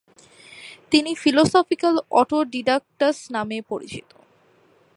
[0.91, 4.09] তিনি ফিলোসফিকাল অটোডিডাকটাস নামে পরিচিত।